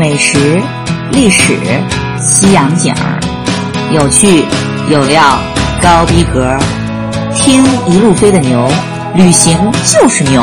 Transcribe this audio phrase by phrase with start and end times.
[0.00, 0.58] 美食、
[1.12, 1.52] 历史、
[2.16, 3.20] 西洋景儿，
[3.92, 4.42] 有趣
[4.90, 5.38] 有料，
[5.82, 6.56] 高逼格，
[7.34, 8.66] 听一路飞的牛，
[9.14, 10.40] 旅行就是牛。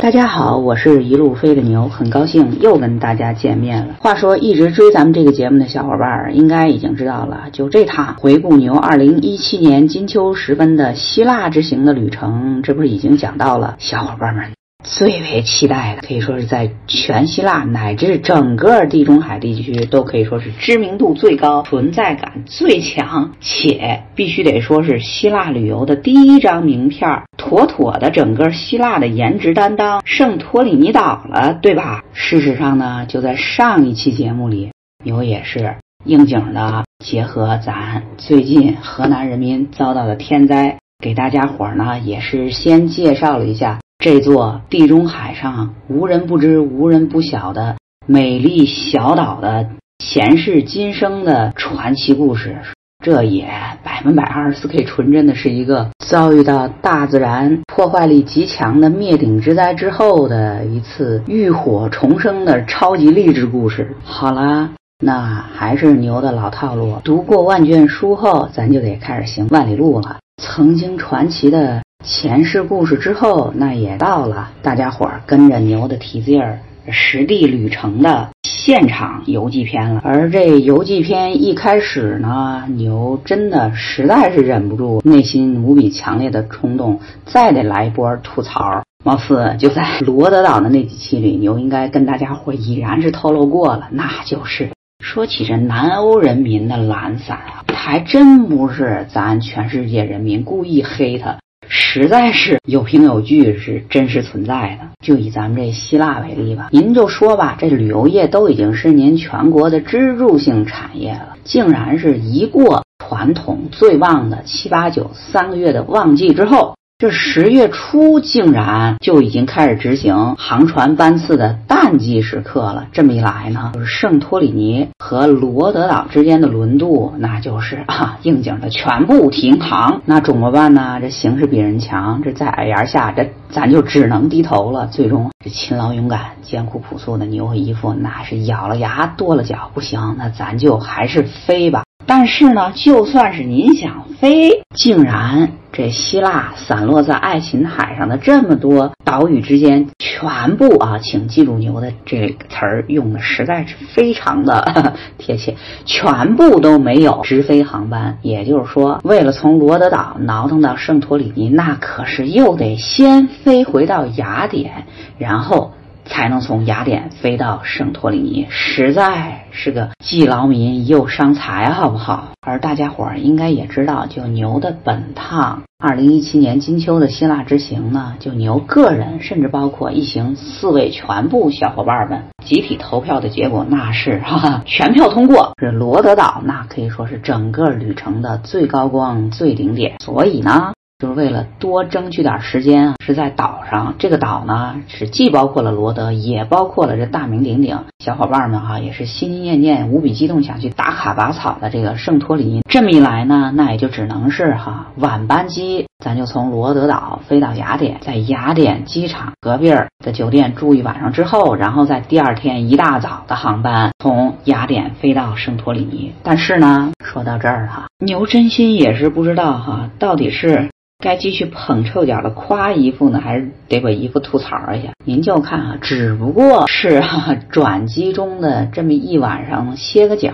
[0.00, 3.96] 大家好，我是一路飞的牛，很高兴又跟大家见面了。
[4.00, 13.76] 话说，一直追咱们这个节目的小伙伴儿，应该已经知道了，就这趟回顾牛二零一七年金秋时分的希腊之行的旅程，这不是已经讲到了？
[13.78, 14.46] 小伙伴们。
[14.84, 32.02] 最为期待的，可以说是在全希腊乃至整个地中海地区都可以说是知名度最高、存在感最强，且必须得说是希腊旅游的第一张名片，妥妥的整个希腊的颜值担当——圣托里尼岛了，对吧？
[32.12, 34.72] 事实上呢，就在上一期节目里，
[35.04, 43.78] 牛也是应景的，结合咱最近河南人民遭到的天灾，给大家伙儿呢也是先介绍了一下。
[44.02, 49.68] 这座地中海上无人不知、无人不晓的美丽小岛的
[50.00, 52.56] 前世今生的传奇故事，
[53.04, 53.48] 这也
[53.84, 63.94] 百分百二十四 K 纯真的是一个遭遇到大自然破坏力极强的灭顶之灾之后的一次浴火重生的超级励志故事。
[64.02, 70.16] 好啦，那还是牛的老套路，读过万卷书后，咱就得开始行万里路了。
[70.42, 71.80] 曾经传奇的。
[72.04, 76.58] 前世故事之后，那也到了大家伙儿跟着牛的蹄子印儿
[76.88, 80.00] 实地旅程的现场游记篇了。
[80.04, 88.82] 而这游记篇一开始呢，牛真的实在是忍不住内心无比强烈的冲动，再得来一波吐槽。
[89.04, 94.70] 貌似就在罗德岛的那几期里，牛应该跟大家伙已然是透露过了，那就是
[95.04, 101.38] 说起这南欧人民的懒散啊，还真不是咱全世界人民故意黑他。
[101.74, 104.88] 实在是有凭有据，是真实存在的。
[105.00, 116.76] 就以咱们这希腊为例吧，您就说吧，这旅游业都已经是您全国的支柱性产业了，竟然是一过传统最旺的七八九三个月的旺季之后。
[117.02, 122.86] 这十月初竟然就已经开始执行航船班次的淡季时刻了。
[122.92, 130.00] 这么一来呢，就是圣托里尼和罗德岛之间的轮渡，那就是啊应景的全部停航。
[130.04, 131.00] 那怎么办呢？
[131.00, 134.86] 这形势比人强，这在矮檐下，这咱就只能低头了。
[134.86, 141.81] 最终，这勤劳勇敢、艰苦朴素的牛和姨夫，那是咬了牙跺了脚，不行，那咱就还是飞吧。
[142.06, 155.54] 但是呢，就算是您想飞，竟然这希腊散落在爱琴海上的这么多岛屿之间，全部啊，请记住牛的这个词儿用的实在是非常的 贴切，
[155.84, 158.18] 全部都没有直飞航班。
[158.22, 164.86] 也就是说，为了从罗德岛挠腾到圣托里尼，那可是又得先飞回到雅典，
[165.18, 165.72] 然后。
[166.04, 172.28] 才能从雅典飞到圣托里尼，实在是个既劳民又伤财，好不好？
[172.40, 189.96] 而大家伙儿应该也知道，就牛的本趟二零一七年金秋的希腊之行呢，就牛个人，甚至包括一行四位全部小伙伴们集体投票的结果，那是哈哈全票通过，是罗德岛，那可以说是整个旅程的最高光、最顶点。
[190.00, 190.72] 所以呢。
[191.02, 193.96] 就是为了多争取点时间，是在岛上。
[193.98, 202.62] 这个岛呢，是既包括了罗德，也包括了这大名鼎鼎小伙伴们哈，也是心心念念、无比激动想去打卡拔草的这个圣托里尼。
[202.70, 209.74] 这么一来呢，那也就只能是哈晚班机，咱就从罗德岛飞到雅典，在雅典机场隔壁
[210.04, 216.12] 的酒店住一晚上之后，然后在第二天一大早的航班从雅典飞到圣托里尼。
[216.22, 220.70] 但是呢，说到这儿哈，牛真心也是不知道哈，到底是。
[221.02, 224.92] 该继续捧臭脚的夸姨夫呢，还是得把姨夫吐槽一下？
[225.04, 230.32] 您就看啊，只不过是哈转机中的这么一晚上歇个脚，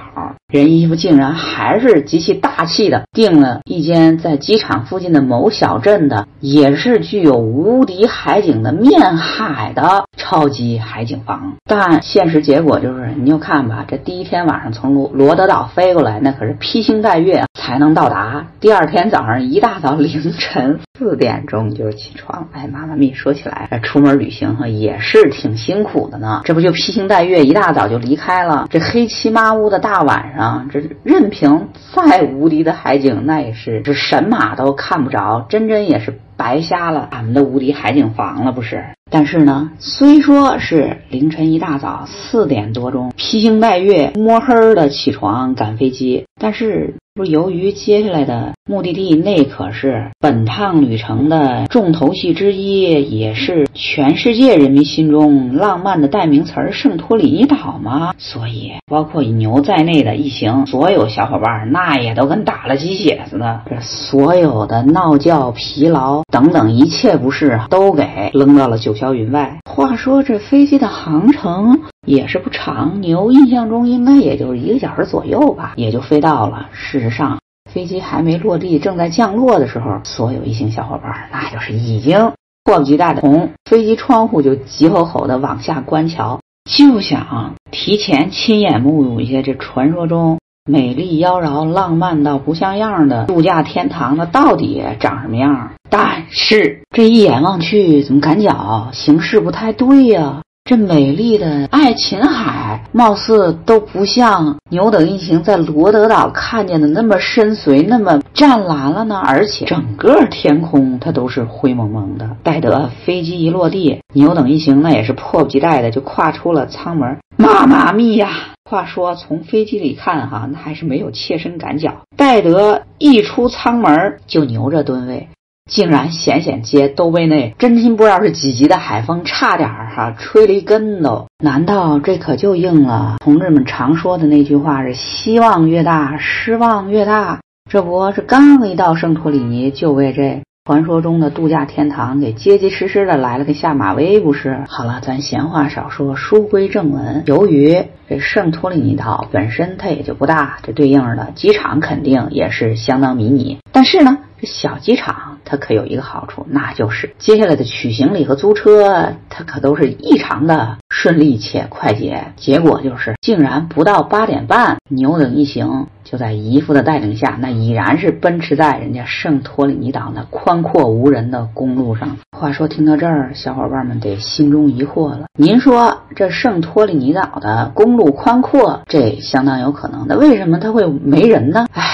[0.53, 11.55] 人姨父竟然还是极其大气的订了一间在机场附近的某小镇的，也是具有无敌海景的面海的超级海景房。
[11.65, 18.49] 但现实结果就是，你就看吧，这第一天晚上从罗罗德岛飞过来，那可是披星戴月才能到达。
[18.61, 20.58] 第二天早上一大早凌晨。
[20.59, 26.41] 晨四点钟就起床，哎，妈妈咪，说起来，出门旅行哈也是挺辛苦的呢。
[26.45, 28.67] 这不就披星戴月，一大早就离开了。
[28.69, 38.85] 这黑漆麻乌的大晚上，这任凭再无敌的海景，那也是这神马都看不着，真真也是白瞎了俺们的无敌海景房了，不是？
[39.11, 46.95] 但是呢，虽说是凌晨一大早四点多钟，披星戴月、摸黑的起床赶飞机，但是。
[47.15, 58.15] 不，由于接下来的目的地那可是本趟旅程的重头戏之一，也是全世界人民心中浪漫的代名词——圣托里尼岛嘛。
[58.19, 63.63] 所以，包括以牛在内的一行所有小伙伴，那也都跟打了鸡血似的。
[63.69, 69.59] 这所有的闹觉、疲劳等等一切不适，都给扔到了九霄云外。
[69.69, 71.81] 话说，这飞机的航程。
[72.09, 76.69] 也是不长，牛印象中应该也就是一个小时左右吧，也就飞到了。
[76.73, 77.39] 事实上，
[77.71, 82.33] 飞机还没落地，正在降落的时候，所有一行小伙伴那就是已经
[82.65, 95.73] 迫不及待的从飞机窗户就急吼吼的往下观瞧，就想提前亲眼目睹一下这传说中美丽妖娆、浪漫到不像样的度假天堂，那到底长什么样？
[95.91, 100.41] 但是这一眼望去，怎么感觉形势不太对呀？
[100.69, 109.19] 这美丽的爱琴海，貌似都不像牛等一行在罗德岛看见的那么深邃、那么湛蓝了呢。
[109.25, 112.29] 而且整个天空它都是灰蒙蒙的。
[112.43, 117.17] 待得飞机一落地，牛等一行那也是迫不及待的就跨出了舱门。
[117.39, 118.29] 妈妈咪呀！
[118.69, 121.91] 话说从飞机里看哈，那还是没有切身感觉。
[122.15, 125.29] 待得一出舱门，就牛着吨位。
[125.69, 131.27] 竟然险险接都被那真心不知道是几级的海风差点儿哈吹了一跟头。
[131.45, 137.39] 难道这可就应了同志们常说的那句话是希望越大失望越大？
[137.71, 144.65] 这不是刚一到圣托里尼就为这传说中的度假天堂给结结实实的来了个下马威不是？
[144.69, 147.23] 好了，咱闲话少说，书归正文。
[147.25, 153.57] 由于这圣托里尼岛本身它也就不大，这对应的机场肯定也是相当迷你。
[153.73, 154.19] 但是呢。
[154.41, 162.33] 这小机场它可有一个好处，那就是接下来的取行李和租车，它可都是异常的顺利且快捷。
[162.35, 172.17] 结果就是，竟然不到八点半，牛等一行就在姨父的带领下，那已然是奔驰在人家圣托里尼岛那宽阔无人的公路上。
[172.37, 181.69] 话说，听到这儿，小伙伴们得心中疑惑了：您说这圣托里尼岛的公路宽阔，这相当有可能，那为什么它会没人呢？
[181.75, 181.85] 唉。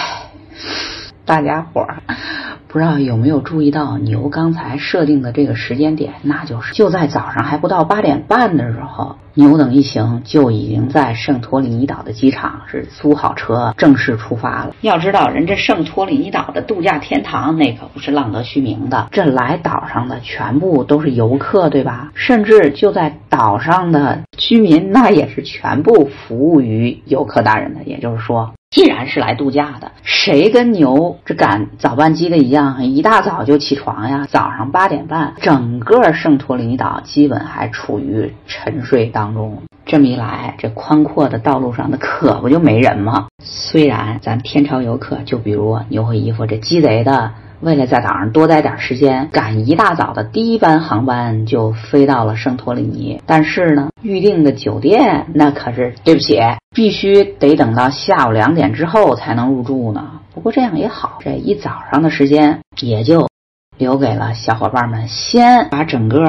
[1.25, 2.03] 大家伙儿
[2.69, 14.75] 不知道有没有注意到牛刚才设定的这个时间点，那就是就在早上还不到八点半的时候，牛等一行就已经在圣托里尼岛的机场是租好车正式出发了。
[14.81, 22.11] 要知道，人这圣托里尼岛的度假天堂那可不是浪得虚名的，这来岛上的全部都是游客，对吧？
[22.15, 27.85] 甚至就在岛上的居民，那也是全部服务于游客大人的。
[27.85, 28.53] 也就是说。
[28.75, 34.27] 既然是来度假的，谁跟牛这赶早班机的一样，一大早就起床呀？
[34.29, 39.63] 早上八点半，整个圣托里尼岛基本还处于沉睡当中。
[39.87, 43.29] 这么一来，这宽阔的道路上，那可不就没人吗？
[43.45, 47.31] 虽然咱天朝游客，就比如牛和衣服这鸡贼的。
[47.65, 53.23] 为了在岛上多待点时间，赶一大早的第一班航班就飞到了圣托里尼。
[53.25, 56.39] 但是呢，预定的酒店那可是对不起，
[56.75, 60.21] 必须得等到下午两点之后才能入住呢。
[60.35, 63.29] 不过这样也好，这一早上的时间也就
[63.79, 66.21] 留给了小伙伴们，先把整个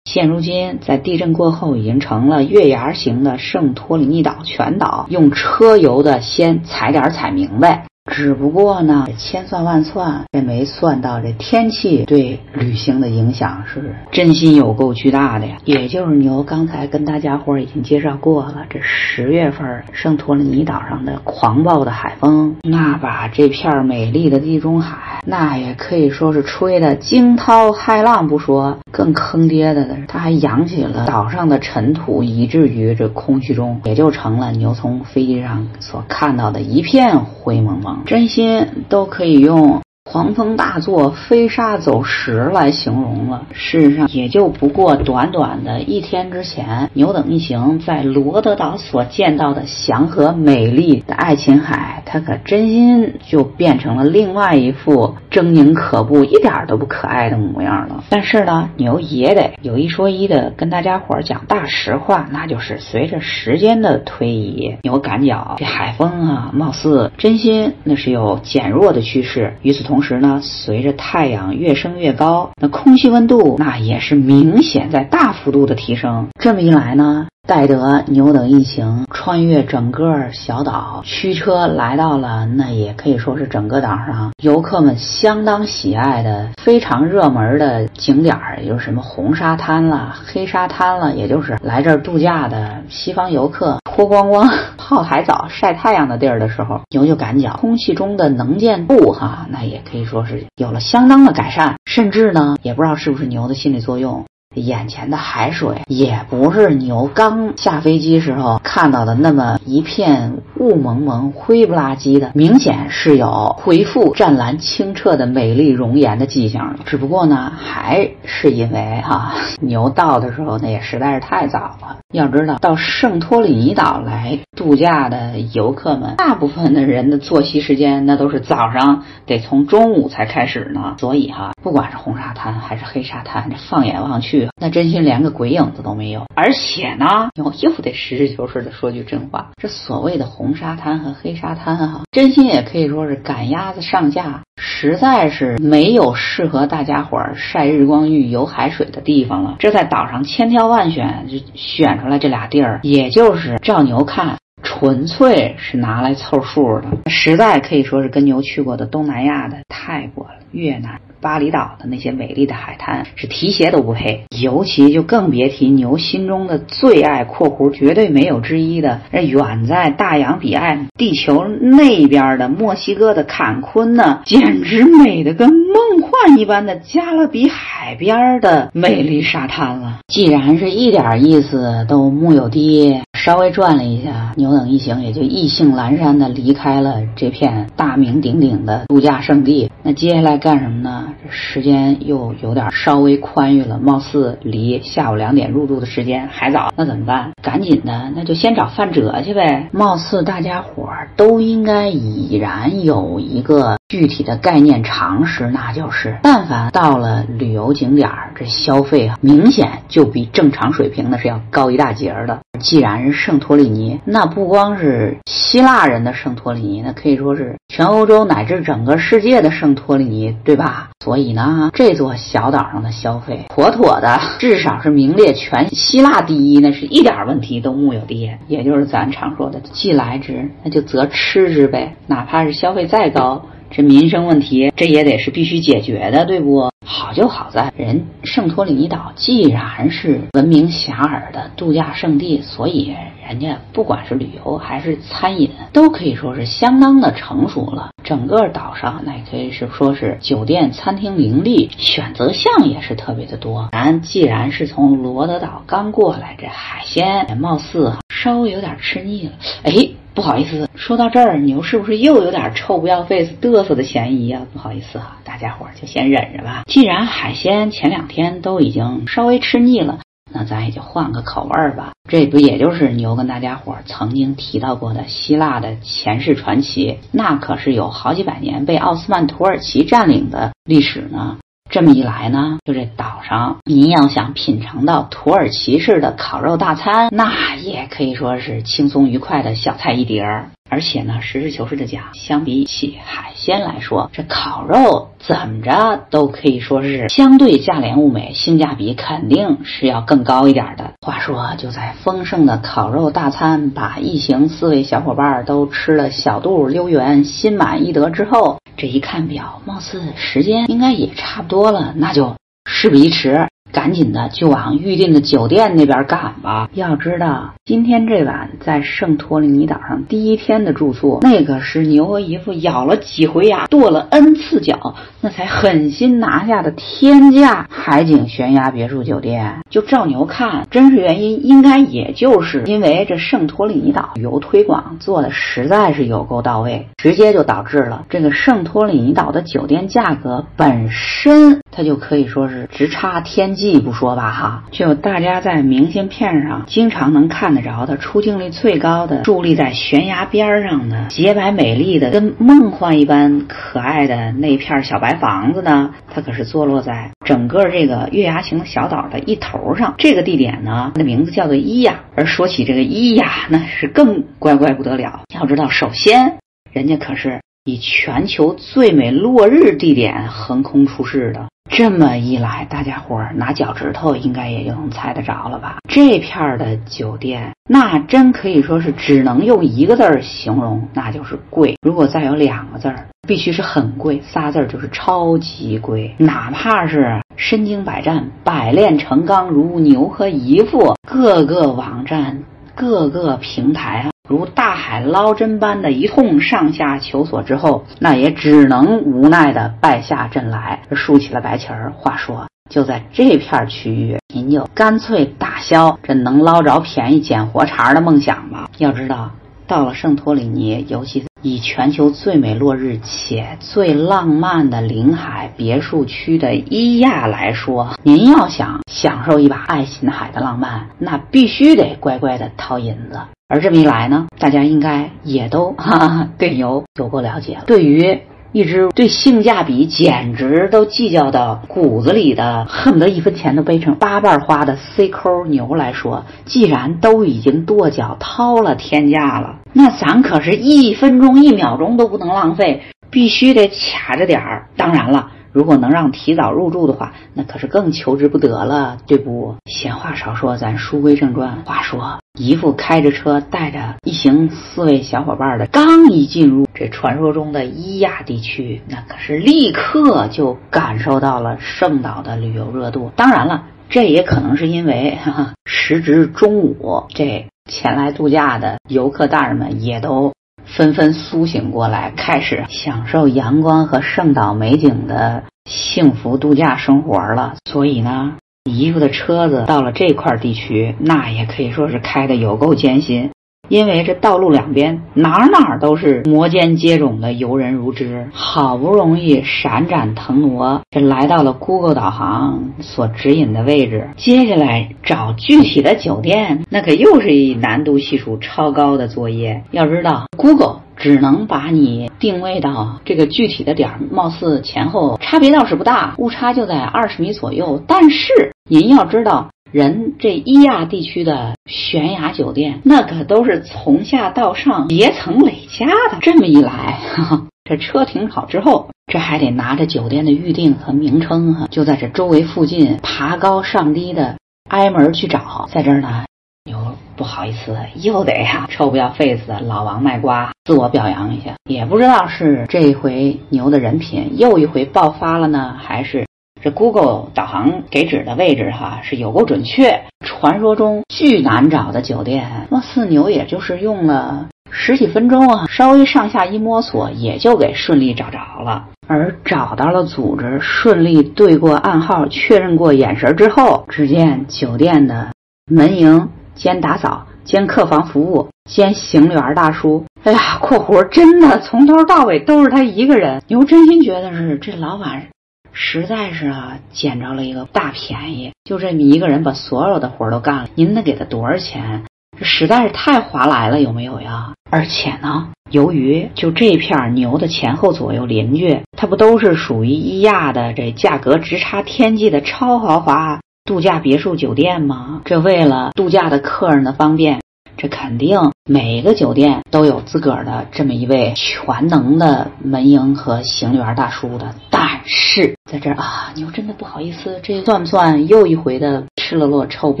[0.04, 7.84] 现如今在地震过后已经成了月牙形的圣托里尼岛全岛用车游的先踩点踩明白。
[8.08, 15.56] 只不过呢，千算万算，也没算到这天气对旅行的影响是真心有够巨大的呀。
[15.64, 37.97] 也就是牛刚才跟大家伙已经介绍过了，这十月份圣托里尼岛上的狂暴的海风，那把这片美丽的地中海，那也可以说是吹得惊涛骇浪不说，更坑爹的是，它还扬起了岛上的尘土，以至于这空气中也就成了牛从飞机上所看到的一片灰蒙蒙。
[38.06, 39.80] 真心都可以用。
[40.10, 43.42] 狂风大作，飞沙走石来形容了。
[43.52, 58.02] 事实上，也就不过短短的一天之前，牛等一行在罗德岛所见到的祥和美丽的爱琴海，它可真心就变成了另外一副狰狞可怖、一点都不可爱的模样了。
[58.08, 69.52] 但是呢，牛也得有一说一的跟大家伙儿讲大实话，那就是随着时间的推移，牛感觉这海风啊，貌似真心那是有减弱的趋势。
[69.60, 76.28] 与此同同时呢，随着太阳越升越高，那空气温度那也是明显在大幅度的提升。
[76.38, 94.48] 这么一来呢，戴德牛等一行穿越整个小岛，驱车来到了那也可以说是整个岛上游客们相当喜爱的非常热门的景点儿，也就是什么红沙滩了、黑沙滩了，也就是来这儿度假的西方游客脱光光
[94.88, 104.24] 泡海澡、晒太阳的地儿的时候，牛就感觉空气中的能见度哈，那也可以说是有了相当的改善，甚至呢，也不知道是不是牛的心理作用。
[104.58, 116.80] 眼前的海水也不是牛刚下飞机时候看到的那么一片雾蒙蒙、灰不拉几的，明显是有恢复湛蓝清澈的美丽容颜的迹象了。
[116.84, 121.98] 只不过呢，还是因为哈牛到的时候那也实在是太早了。
[122.14, 130.96] 要知道，到圣托里尼岛来度假的游客们，大部分的人的作息时间那都是早上得从中午才开始呢。
[130.98, 134.47] 所以哈，不管是红沙滩还是黑沙滩，这放眼望去。
[134.60, 149.56] 那真心连个鬼影子都没有，而且呢，又又得实事求是的说句真话，这所谓的红沙滩和黑沙滩哈，真心也可以说是赶鸭子上架，实在是没有适合大家伙儿晒日光浴、游海水的地方了。
[149.58, 161.00] 这在岛上千挑万选，就选出来这俩地儿，也就是照牛看，纯粹是拿来凑数的，实在可以说是跟牛去过的东南亚的泰国、越南。
[161.20, 179.98] 巴厘岛的那些美丽的海滩是提鞋都不配，尤其就更别提牛心中的最爱（括弧绝对没有之一的）那远在大洋彼岸、地球那边的墨西哥的坎昆呢， 简直美得跟梦幻一般的加勒比海边的美丽沙滩了。
[180.08, 183.02] 既然是一点意思都木有的。
[183.14, 189.70] 稍微转了一下，牛等一行也就意兴阑珊的离开了这片大名鼎鼎的度假胜地。
[189.82, 191.07] 那接下来干什么呢？
[191.30, 196.72] 时间又有点稍微宽裕了，貌似离下午两点入住的时间还早。
[196.76, 197.30] 那怎么办？
[197.42, 199.68] 赶紧的，那就先找范哲去呗。
[199.72, 212.38] 貌似大家伙都应该已然有一个具体的概念常识，那就是，但凡到了旅游景点儿，这消费啊，明显就比正常水平那是要高一大截儿的。
[212.60, 220.90] 既然是圣托里尼，那不光是希腊人的圣托里尼，那可以说是全欧洲乃至整个世界的圣托里尼，对吧？
[221.02, 228.30] 所以呢，这座小岛上的消费妥妥的，至少是名列全希腊第一，那是一点问题都木有的。
[228.48, 231.94] 也就是咱常说的，既来之，那就则吃之呗。
[232.06, 236.70] 哪怕是消费再高，这民生问题，这也得是必须解决的，对不？
[236.84, 242.94] 好就好在人圣托里尼岛既然是闻名遐迩的度假胜地，所以
[243.28, 247.90] 人家不管是旅游还是餐饮，都可以说是相当的成熟了。
[248.02, 253.68] 整个岛上那也可以是说是酒店、餐厅林立，选择项也是特别的多。
[253.72, 259.32] 咱既然是从罗德岛刚过来，这海鲜貌似稍微有点吃腻了。
[259.64, 259.88] 哎。
[260.18, 264.44] 不好意思，说到这儿，牛是不是又有点臭不要 face 嘚瑟的嫌疑啊？
[264.52, 266.64] 不好意思啊，大家伙儿就先忍着吧。
[266.66, 270.00] 既然海鲜前两天都已经稍微吃腻了，
[270.32, 271.92] 那咱也就换个口味儿吧。
[272.10, 276.98] 这不也就是牛跟大家伙儿曾经提到过的希腊的前世传奇？
[277.12, 281.36] 那可是有好几百年被奥斯曼土耳其占领的历史呢。
[281.78, 290.50] 这么一来呢，就这岛上，您要想品尝到土耳其式的烤肉大餐，那也可以说是轻松愉快的小菜一碟儿。
[290.70, 300.92] 而且呢，实事求是的讲，相比起海鲜来说，这烤肉怎么着都可以说是相对价廉物美，性价比肯定是要更高一点的。
[301.00, 313.48] 话说，就在丰盛的烤肉大餐把一行四位小伙伴都吃了小肚溜圆、心满意得之后，这一看表，貌似时间应该也差不多了，那就事不宜迟。
[313.72, 316.68] 赶紧的就往预定的酒店那边赶吧。
[316.72, 329.58] 要知道，今天这晚在圣托里尼岛上第一天的住宿，那可是牛和姨夫咬了几回牙、跺了 n 次脚，那才狠心拿下的天价海景悬崖别墅酒店。
[329.68, 343.57] 就照牛看，真实原因应该也就是因为这圣托里尼岛旅游推广做的实在是有够到位，直接就导致了这个圣托里尼岛的酒店价格本身，它就可以说是直插天。
[343.58, 359.94] 记不说吧哈，就大家在明信片上经常能看得着的，出镜率最高的，伫立在悬崖边上的洁白美丽的，跟梦幻一般可爱的那片小白房子呢，它可是坐落在整个这个月牙形小岛的一头上。
[359.98, 362.00] 这个地点呢，它的名字叫做伊亚。
[362.14, 365.22] 而说起这个伊亚，那是更乖乖不得了。
[365.34, 366.38] 要知道，首先
[366.72, 367.40] 人家可是。
[367.68, 371.46] 以全球最美落日地点横空出世的。
[371.70, 375.76] 这么一来，大家伙儿拿脚趾头应该也就能猜得着了吧？
[375.86, 381.76] 这片儿的酒店，那真可以说是只能用一个字儿形容，那就是贵。
[381.82, 386.14] 如果再有两个字儿，必须是很贵，仨字儿就是超级贵。
[386.16, 392.42] 哪怕是身经百战、百炼成钢如牛和姨父，各个网站、
[392.74, 394.08] 各个平台。
[394.28, 401.94] 如大海捞针般的一通上下求索之后，那也只能无奈的败下阵来，竖起了白旗儿。
[401.96, 408.68] 话说，就在这片区域，您就干脆打消这能捞着便宜捡活茬的梦想吧。
[408.76, 409.30] 要知道，
[409.66, 423.18] 到了圣托里尼，尤其以全球最美落日且最浪漫的临海别墅区的伊亚来说，您要想享受一把爱琴海的浪漫，那必须得乖乖的掏银子。
[423.50, 427.62] 而这么一来呢，大家应该也都 哈哈对牛有过了解了。
[427.66, 428.20] 对于
[428.52, 444.68] 一只对性价比简直都计较到骨子里的，恨不得一分钱都背成八瓣花的 C 抠牛来说，既然都已经跺脚掏了天价了，那咱可是一分钟一秒钟都不能浪费，必须得卡着点儿。
[444.76, 445.30] 当然了。
[445.50, 449.56] 如果能让提早入住的话，那可是更求之不得了，对不？
[449.64, 451.62] 闲话少说，咱书归正传。
[451.64, 463.10] 话说，姨父开着车带着一行四位小伙伴儿的，刚一进入这传说中的伊亚地区，那可是立刻就感受到了圣岛的旅游热度。
[463.16, 470.32] 当然了，这也可能是因为哈哈， 时值中午，这前来度假的游客大人们也都。
[470.64, 477.54] 纷纷苏醒过来，开始享受阳光和圣岛美景的幸福度假生活了。
[477.64, 478.34] 所以呢，
[478.68, 483.30] 姨夫的车子到了这块地区，那也可以说是开的有够艰辛。
[483.68, 494.08] 因为这道路两边哪哪儿都是摩肩接踵的游人如织，好不容易闪展腾挪，这来到了 Google 导航所指引的位置。
[494.16, 499.62] 接下来找具体的酒店，那可又是一难度系数超高的作业。
[499.70, 507.82] 要知道，Google 只能把你定位到这个具体的点儿，貌似前后差别倒是不大，误差就在二十米左右。
[507.86, 509.48] 但是您要知道。
[509.70, 516.18] 人这伊亚地区的悬崖酒店，那可都是从下到上叠层累加的。
[516.22, 516.98] 这么一来，
[517.68, 524.36] 这车停好之后，这还得拿着酒店的预订和名称哈，就在这周围附近爬高上低的
[524.70, 525.68] 挨门去找。
[525.70, 526.24] 在这儿呢，
[526.64, 526.78] 又
[527.14, 531.56] 不好意思，又得呀，臭不要 face 的老王卖瓜，自我表扬一下。
[531.68, 536.26] 也不知道是这回牛的人品又一回爆发了呢，还是？
[536.70, 548.86] Google 导航给指的位置哈是有够准确，传说中巨难找的酒店，那四牛也就是用了十几分钟啊，稍微上下一摸索，也就给顺利找着了。
[549.06, 555.28] 而找到了组织，顺利对过暗号，确认过眼神之后，只见酒店的
[555.70, 563.42] 门营兼打扫兼客房服务兼行李员大叔，哎呀，括弧真的从头到尾都是他一个人。
[563.48, 565.28] 牛真心觉得是这老板。
[565.72, 570.68] 实在是啊，捡着了一个大便宜，就这么一个人把所有的活都干了。
[570.74, 572.04] 您得给他多少钱？
[572.38, 574.52] 这实在是太划来了，有没有呀？
[574.70, 585.22] 而且呢，由于就这片牛的前后左右邻居，它不都是属于一亚的这价格直插天际的超豪华度假别墅酒店吗？
[585.24, 587.40] 这为了度假的客人的方便。
[587.80, 600.00] 这肯定每个酒店都有自个儿的这么一位全能的门营和行李员大叔的，但是在这儿啊，牛真的不好意思，这算不算又一回的吃了落臭不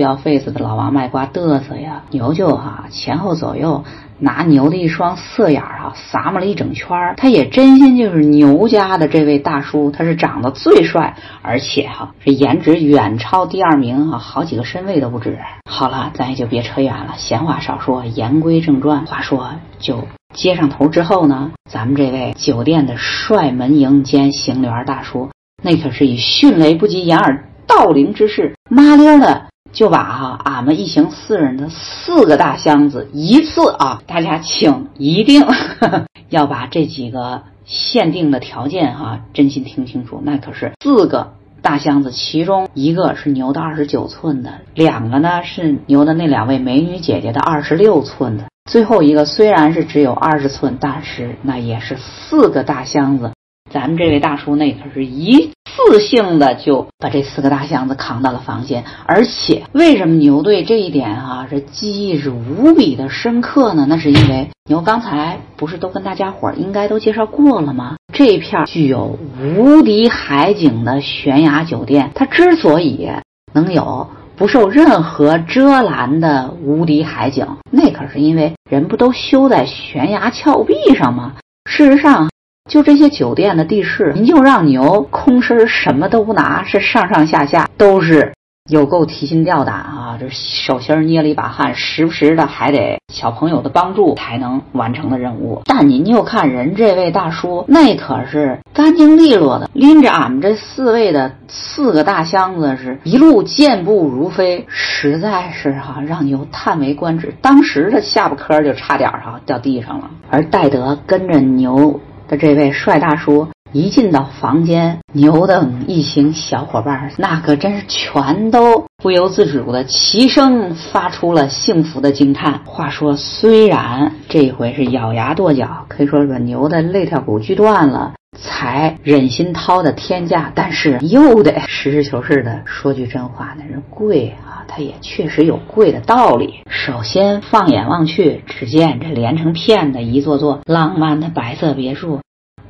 [0.00, 2.02] 要 face 的老王卖瓜嘚瑟呀？
[2.10, 3.84] 牛就哈前后左右。
[4.20, 7.14] 拿牛的一双色眼儿啊，撒么了一整圈儿。
[7.16, 15.38] 他也真心就是牛家的这位大叔，他是长得最帅，而且哈这颜值远超第二名啊，好几个身位都不止。
[15.70, 19.06] 好了，咱也就别扯远了，闲话少说，言归正传。
[19.06, 25.28] 话说就接上头之后呢，咱们这位酒店的帅门营兼行李员大叔，
[25.62, 29.46] 那可是以迅雷不及掩耳盗铃之势，麻溜的。
[29.70, 35.44] 就把哈俺们一行四人的四个大箱子一次啊，大家请一定
[36.30, 53.32] 要把这几个限定的条件哈，真心听清楚，那可是四个大箱子，其中一个是牛的二十九寸的，两个呢是牛的那两位美女姐姐的二十六寸的，最后一个虽然是只有二十寸，但是那也是四个大箱子，
[53.70, 63.86] 咱们这位大叔那可是一次性的就把这四个大箱子扛到了房间，而且为什么牛对这一点啊，这记忆是无比的深刻呢？
[63.88, 67.96] 那是因为牛刚才不是都跟大家伙儿应该都介绍过了吗？
[68.12, 73.08] 这片具有无敌海景的悬崖酒店，它之所以
[73.52, 81.34] 能有不受任何遮拦的无敌海景，那可是因为人不都修在悬崖峭壁上吗？
[81.68, 82.30] 事实上。
[82.78, 88.34] 就这些酒店的地势，您就让牛空身什么都不拿，是上上下下都是
[88.70, 90.16] 有够提心吊胆啊！
[90.20, 95.62] 这手心捏了一把汗，时不时的还得小朋友的帮助才能完成的任务。
[95.64, 107.34] 但您就看人这位大叔，那可是干净利落的，拎着俺们这四位的四个大箱子，是一路健步如飞，实在是哈让牛叹为观止。
[107.42, 110.08] 当时的下巴颏就差点哈掉地上了。
[110.30, 111.98] 而戴德跟着牛。
[112.28, 122.62] 的这位帅大叔一进到房间，牛等一行小伙伴那可真是全都不由自主的齐声发出了幸福的惊叹。
[122.64, 136.60] 话说，虽然这回是咬牙跺脚，可以说是把牛的肋条骨锯断了，才忍心掏的天价，但是又得实事求是的说句真话，那是贵啊，它也确实有贵的道理。
[136.70, 142.20] 首先，放眼望去，只见这连成片的一座座浪漫的白色别墅。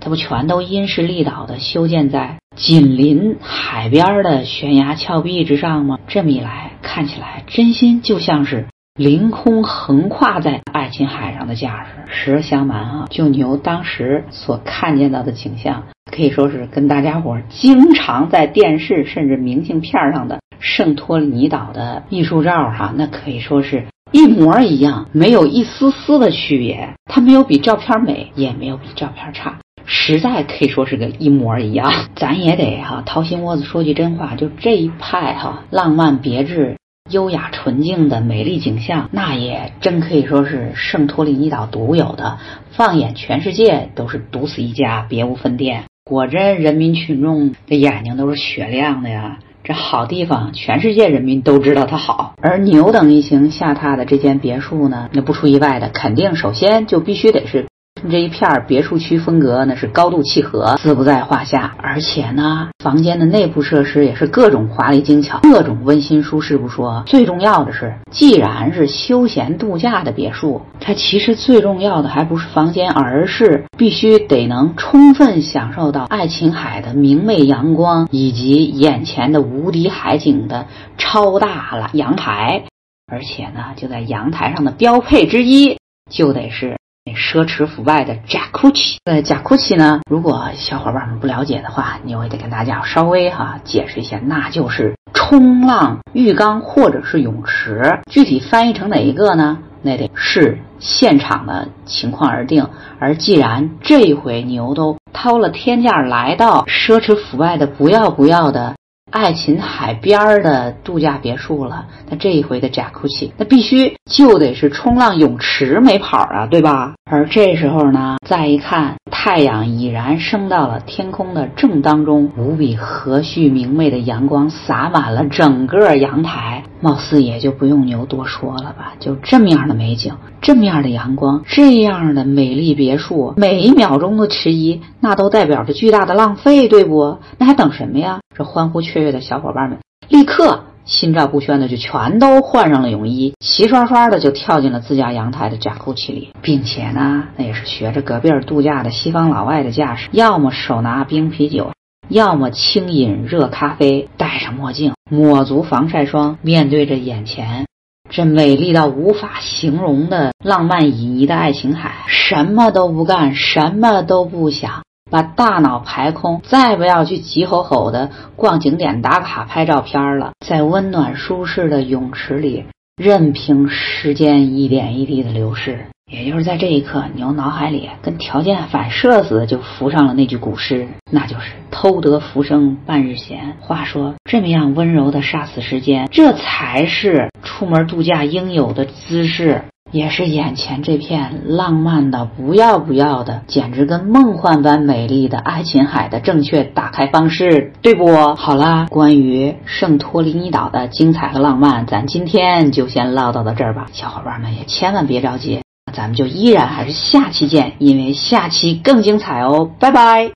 [0.08, 5.98] 它不全都因势利导的修建在紧邻海边的悬崖峭壁之上吗？
[6.08, 11.90] 这么一来，看起来真心就像是凌空横跨在爱琴海上的架势。
[12.10, 26.94] 实不相瞒啊，就牛当时所看见到的景象，可以说是跟大家伙经常在电视甚至明信片上的圣托里尼岛的艺术照哈，那可以说是一模一样，没有一丝丝的区别。
[27.04, 29.58] 它没有比照片美，也没有比照片差。
[29.90, 36.76] 实在可以说是个一模一样， 咱也得哈掏心窝子说句真话，就这一派哈浪漫别致、
[37.10, 42.38] 优雅纯净的美丽景象，那也真可以说是圣托里尼岛独有的。
[42.70, 45.84] 放眼全世界都是独此一家，别无分店。
[46.04, 49.38] 果真人民群众的眼睛都是雪亮的呀！
[49.64, 52.34] 这好地方，全世界人民都知道它好。
[52.40, 57.66] 而牛等一行下榻的这间别墅呢，那不出意外的，肯定首先就必须得是。
[58.10, 61.74] 这一片别墅区风格那是高度契合，自不在话下。
[61.78, 82.64] 而且呢，房间的内部设施也是各种华丽精巧，各种温馨舒适不说，最重要的是，既然是休闲度假的别墅，它其实最重要的还不是房间，而是必须得能充分享受到爱琴海的明媚阳光以及眼前的无敌海景的超大了阳台。
[83.10, 85.78] 而且呢，就在阳台上的标配之一，
[86.10, 86.77] 就得是。
[87.18, 90.00] 奢侈腐败的 Jacuzzi，呃，Jacuzzi 呢？
[90.08, 98.00] 如果小伙伴们不了解的话，你也得跟大家稍微哈解释一下，那就是冲浪浴缸或者是泳池。
[98.10, 99.58] 具体翻译成哪一个呢？
[99.82, 102.68] 那得是现场的情况而定。
[103.00, 108.76] 而既然这一回牛都掏了天价来到奢侈腐败的不要不要的。
[109.10, 116.94] 爱琴海边儿的度假别墅了，那这一回的贾库奇，那必须就得是冲浪泳池没跑啊，对吧？
[117.10, 128.94] 而这时候呢，再一看，太阳已然升到了天空的正当中，无比和煦明媚的阳光洒满了整个阳台，貌似也就不用牛多说了吧？
[129.00, 137.18] 就这么样的美景，这么样的阳光，这样的美丽别墅，每一秒钟的迟疑，那都代表着巨大的浪费，对不？
[137.38, 138.20] 那还等什么呀？
[138.36, 151.72] 这欢呼雀跃的小伙伴们，立刻心照不宣的就全都换上了泳衣，齐刷刷的就跳进了自家阳台的甲库器里，并且呢，那也是学着隔壁度假的西方老外的架势，要么手拿冰啤酒，
[152.08, 157.66] 要么轻饮热咖啡，戴上墨镜，抹足防晒霜，面对着眼前
[158.10, 164.82] 这美丽到无法形容的浪漫旖旎的爱琴海，什么都不干，什么都不想。
[165.10, 172.66] 把大脑排空，再不要去急吼吼的逛景点、打卡、拍照片了，在温暖舒适的泳池里，
[172.96, 175.86] 任凭时间一点一滴的流逝。
[176.10, 183.56] 也就是在这一刻，牛脑海里跟条件反射似的就浮上了那句古诗，那就是“偷得浮生半日闲”。
[183.60, 189.64] 话说，这么样温柔的杀死时间，这才是出门度假应有的姿势。
[189.90, 198.34] 也是眼前这片浪漫的不要不要的，简直跟梦幻般美丽的爱琴海的正确打开方式，对不？
[198.34, 203.86] 好啦，关于圣托里尼岛的精彩和浪漫，咱今天就先唠叨到这儿吧。
[203.92, 205.62] 小伙伴们也千万别着急，
[205.98, 209.68] 咱们就依然还是下期见，因为下期更精彩哦。
[209.80, 210.26] 拜拜。